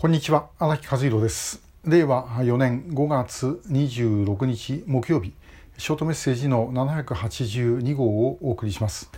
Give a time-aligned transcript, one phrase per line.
[0.00, 1.60] こんにちは荒木和弘です。
[1.84, 5.34] 令和4年5月26日木曜日
[5.76, 9.10] ショートメッセージの782号をお送りします、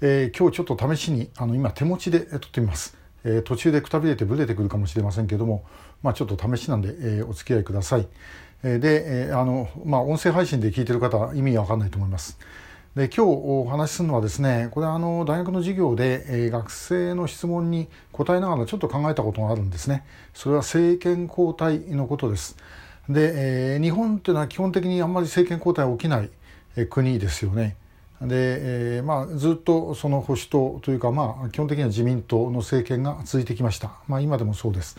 [0.00, 5.64] えー、今日ちょっと試しにあの今手持ちで撮ってみます、えー、途中でくたびれてブレてくるかもしれませんけども
[6.02, 8.08] まあちょっと試しなんで、えー、お付き合いください、
[8.64, 12.40] で、えあのまあ音声配信で聞いてる方は意味わかんないと思います。
[12.96, 20.04] で今日お話しするのはですねこれはあの大学の授業で、えー、学生の質問に答えながらちょっと考えたことがあるんですね。
[20.32, 22.56] それは政権交代のことです。
[23.08, 26.30] で、えー、日本というのは基本的にあんまり政権交代起きない、
[26.76, 27.76] えー、国ですよね。
[28.20, 34.96] で、えーまあ、ずっとその保守党というか、まあ、基本的には自民党の政権が続いてきました、まあ、今でもそうです。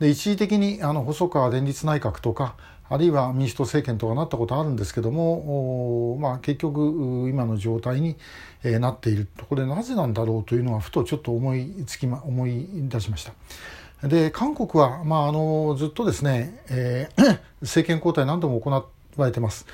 [0.00, 2.56] で一時的にあの細川連立内閣とか
[2.88, 8.16] あるいは民主党政権とかなったことあるんですけども、まあ、結局今の状態に、
[8.64, 14.08] なっているとこれなぜなんだろうというのはふとちょっと思いつき、ま、思い出しました。
[14.08, 18.84] で韓国は、まあ、あのずっとですね、えー、 政権交代何度も行わ
[19.18, 19.66] れてます。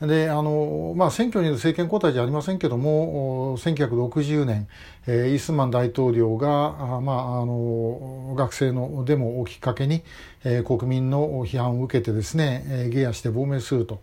[0.00, 4.68] であのまあ、選挙による政権交代じゃありませんけども1960年、
[5.08, 10.04] えー、イースマン大統領があ、まあ、あの学生のデモをきっかけに、
[10.44, 14.00] えー、国民の批判を受けてですね、下野して亡命すると。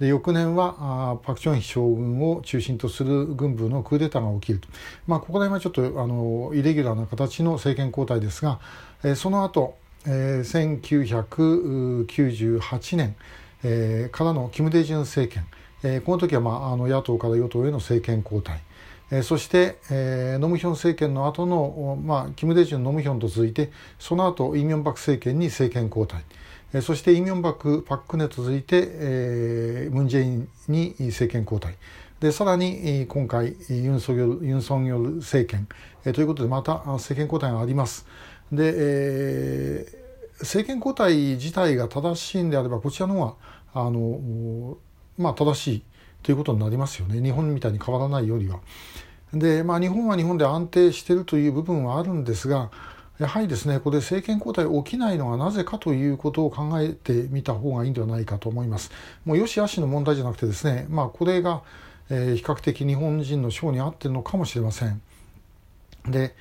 [0.00, 4.68] で翌年はあパク・チョンヒ将軍を中心とする軍部のクーデターが起きると、
[5.06, 8.60] まあ、ここら辺はちょっとあのイレギュラーな形の政権交代ですが、
[9.02, 10.86] えー、その後、えー、
[12.06, 13.16] 1998年
[13.62, 15.46] えー、からのキム・デジュン政権、
[15.82, 18.60] えー、この時は、まあ、あの野党から与党への政権交代、
[19.10, 26.24] えー、そして、えー、ノムヒョン政権の後の、まあ、キム・デジュン、ノムヒョンと続いてその後イ・ミョンバク政権に政権交代、
[26.72, 31.76] えー、そしてイ・ミョンバク、パク・クネと続いて、えー、ムン・ジェインに政権交代。
[32.20, 35.68] でさらに今回ユン・ソギョルユン・ソン・ヨル政権、
[36.06, 38.06] えー、ということでまた政権交代があります。
[38.50, 40.05] で、えー
[40.40, 43.34] 政権交代自体が正しいんであればこちらの方が
[43.74, 44.76] あの、
[45.18, 45.82] まあ、正しい
[46.22, 48.60] ということになりますよね日本みたいに変わらないよりは。
[49.32, 52.70] でまあ日本は日本で安定しているという部分はあるんですが
[53.18, 58.90] やはりですねこれ政権交代起きないのはなぜかということを考えてみた方がいいんではないかと思います。
[59.24, 61.62] もうよしあしの問題じゃなくてですねまあこれが、
[62.10, 65.00] えー、比較的日本人の性に合っているのかもしれません。
[66.08, 66.34] で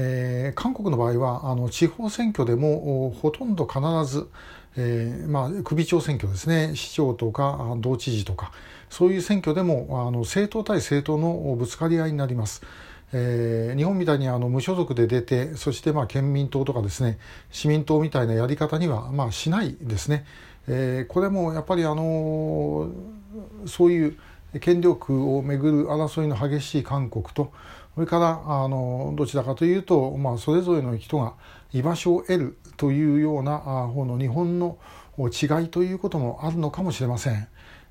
[0.00, 4.28] えー、韓国の場合はあの地方選挙でもほとんど必ず、
[4.76, 6.76] えーまあ、首長選挙ですね。
[6.76, 8.52] 市長とか道知事とか。
[8.90, 12.62] そういう選挙でもあの政党対政党のぶつかり合いになります。
[13.12, 17.18] えー、日本みたいにあの無所属で出てそしてまあ県民党とかですね。
[17.50, 20.24] 市民党みたいなやり方にはまあしないですね、
[20.68, 22.90] えー、これもやっぱりあの
[23.66, 24.16] そういう
[24.60, 27.52] 権力をめぐる争いの激しい韓国と
[27.94, 31.34] それからあのどちらかというと、まあ、それぞれの人が
[31.72, 34.78] 居場所を得るというような方の日本の
[35.18, 37.48] 違いということもあるのかもしれません。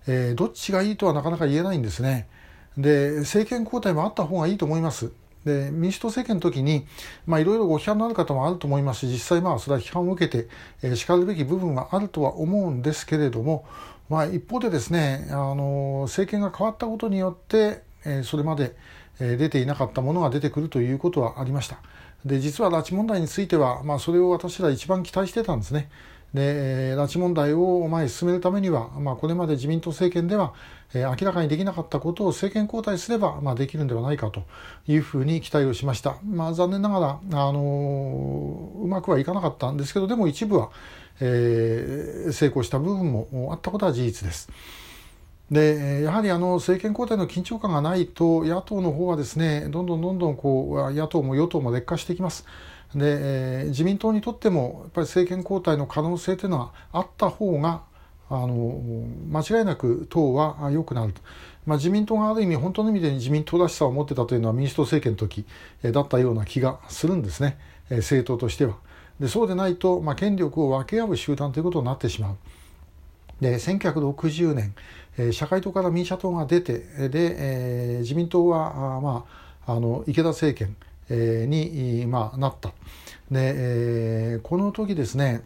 [0.08, 2.30] えー、どっちがいいとはなかなか言えないんですね。
[2.78, 5.12] で政権交代もあった方がいいと思います。
[5.46, 6.86] で民主党政権の時に
[7.28, 10.50] いろいろご批判のある方もあると思いますし実際まあそれは批判を受けて、
[10.82, 13.66] えー、しかるべき部分はあるとは思うんですけれども、
[14.10, 18.76] まあ、一方でですねあの政権が変わったことによって、えー、それまで
[19.20, 21.80] 出ていなかったものが出てくるということはありました。
[22.26, 25.90] で実は拉致問題については、まあ、それを私ら一番期待してたんですね。
[26.34, 30.54] で拉致問題を前に進めるためには、まあ、これまで自民党政権では、
[30.94, 34.44] 明らかにできなかったことを政権交代すれば、まあ、できるんではないかと
[34.88, 36.18] いうふうに期待をしました。
[36.26, 40.70] まあ、残念ながら、あの、うまくはいかなかったんですけどでも一部は、
[41.20, 44.50] えー、成功した部分もあったことは事実です。
[45.52, 52.46] でやはりあの政権交代の緊張感がないと野党の方はですねどんどんどんどんこう野党も与党も劣化していきます。
[52.94, 53.00] で、
[53.60, 57.82] えー、自民党にとってもやっぱり政権交代の可能性というのはあった方が
[58.30, 58.82] あの
[59.30, 61.22] 間違いなく党は良くなると、
[61.66, 65.46] まあ、自民党がある意味本当の意味で自民党らしさを持ってたというのは民主党政権の時
[65.82, 67.58] だったような気がするんですね
[67.90, 68.76] 政党としては。
[69.20, 72.38] でそうでないと、まあ、権力を分け合う集団ということになってしまう。
[73.42, 74.74] で1960年、
[75.32, 79.26] 社会党から民社党が出てで、自民党はあ、ま
[79.66, 80.76] あ、あの池田政権、
[81.50, 82.72] に、まあ、なった
[83.32, 85.44] で、この時ですね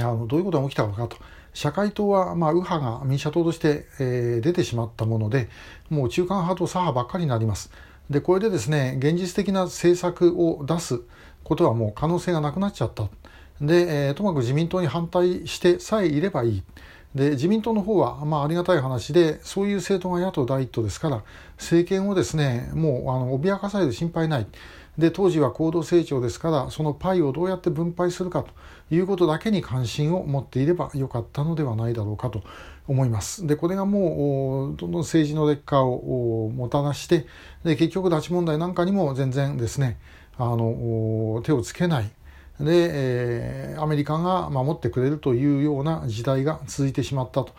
[0.00, 1.16] あのどういうことが起きたのかと
[1.54, 5.48] 社会党は、まあ、右派が民社党として、え、出てしまったもので
[5.90, 7.70] もう中間派と左派ばっかりになります。
[8.10, 11.00] でこれでですね現実的な政策を出す
[11.44, 13.08] ことはもう可能性がなくなっちゃった。
[13.62, 16.62] で、えー、ともかく自民党に反対してさえいればいい。
[17.14, 21.22] で自民党の方は、まあ、ありがたい話でそういう政党が野党第一党ですから
[21.58, 24.46] 政権をですねもうあの脅かされる心配ない
[24.96, 28.52] で当時は高度成長ですからそのパイをどうやって分配するかと
[28.94, 32.42] いうことだけに関心を持っていればよかったのではないだろうかと
[32.88, 33.46] 思います。
[33.46, 37.26] でこれがもうどんどん政治の劣化をもたらして
[37.64, 39.98] で結局拉致問題なんかにも全然ですね
[40.36, 42.10] あの手をつけない
[42.62, 47.52] で、えー、アメリカが守ってくれるというような時代が続いてしまったと。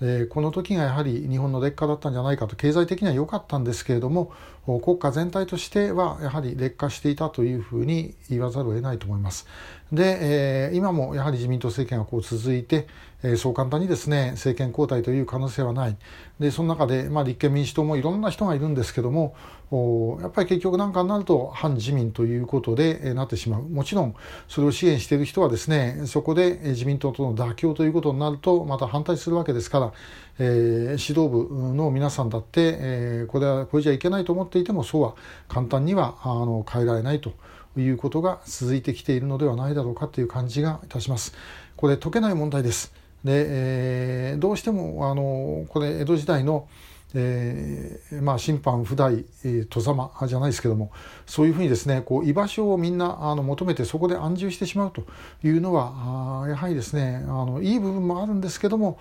[0.00, 4.32] えこの時がやはり日本の劣化だったんじゃないかと経済的には良かったんですけれども
[4.64, 9.46] 国家全体としてはやはり劣化していたというふうに言わざるを得ないと思います。
[9.92, 12.86] で、えー、今もやはり自民党政権がこう続いて、
[13.22, 15.96] えー、そう簡単にですね政権交代という可能性はない
[16.38, 19.34] でその中で、まあ、立憲民主党もいろんな人がいるんですけども
[19.70, 24.14] おやっぱり結局何かになると反自民ということで、えー、なってしまうもちろん
[24.46, 29.92] それを支援している人はですねそこで自民党との妥協ということになるとまた反対するわけですから、
[30.38, 35.14] えー、指導部の皆さんだって、えー、これはこれじゃいけないと思っていてもそうは
[35.48, 37.32] 簡単にはあの変えられないと。
[37.76, 41.34] いうことが続いてきているのではないだろうかという感じがいたします。
[41.76, 42.92] これ解けない問題です。
[43.24, 46.68] で、えー、どうしてもあのこれ江戸時代の
[47.14, 49.24] えー、まあ審判不代
[49.70, 50.92] 戸様じゃないですけども
[51.26, 55.04] そういうふうにですねこう居場所をみんなあの求めてそこで安住してしまうと
[55.42, 58.98] いうのはあやはりですねあのいい部分もあるんですけども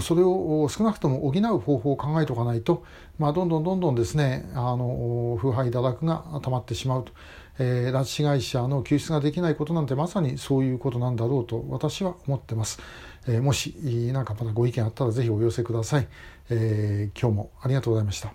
[0.00, 2.84] それを少なくとも補う方法を考えておかないと、
[3.18, 7.12] まあ、どんどんどんどんですねあの腐敗堕落が溜まってしまうと。
[7.60, 12.78] えー、拉致被害者の救出ができないことなんてまさにそういうことなんだろうと私は思ってます。
[13.26, 13.74] えー、もし
[14.12, 16.08] 何かまだご意見あったらぜひお寄せください。
[16.50, 18.32] えー、今日もありがとうございました。